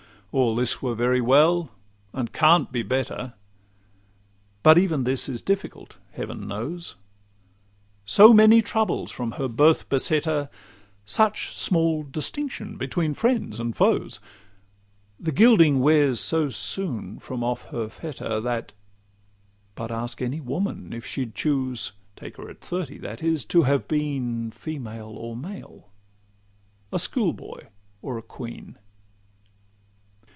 All 0.33 0.55
this 0.55 0.81
were 0.81 0.95
very 0.95 1.19
well, 1.19 1.71
and 2.13 2.31
can't 2.31 2.71
be 2.71 2.83
better; 2.83 3.33
But 4.63 4.77
even 4.77 5.03
this 5.03 5.27
is 5.27 5.41
difficult, 5.41 5.97
Heaven 6.13 6.47
knows, 6.47 6.95
So 8.05 8.31
many 8.33 8.61
troubles 8.61 9.11
from 9.11 9.31
her 9.33 9.49
birth 9.49 9.89
beset 9.89 10.23
her, 10.23 10.49
Such 11.03 11.53
small 11.53 12.03
distinction 12.03 12.77
between 12.77 13.13
friends 13.13 13.59
and 13.59 13.75
foes, 13.75 14.21
The 15.19 15.33
gilding 15.33 15.81
wears 15.81 16.21
so 16.21 16.47
soon 16.49 17.19
from 17.19 17.43
off 17.43 17.63
her 17.65 17.89
fetter, 17.89 18.39
That—but 18.39 19.91
ask 19.91 20.21
any 20.21 20.39
woman 20.39 20.93
if 20.93 21.05
she'd 21.05 21.35
choose 21.35 21.91
(Take 22.15 22.37
her 22.37 22.49
at 22.49 22.61
thirty, 22.61 22.97
that 22.99 23.21
is) 23.21 23.43
to 23.47 23.63
have 23.63 23.85
been 23.85 24.51
Female 24.51 25.09
or 25.09 25.35
male? 25.35 25.89
a 26.93 26.99
schoolboy 26.99 27.63
or 28.01 28.17
a 28.17 28.21
queen? 28.23 28.77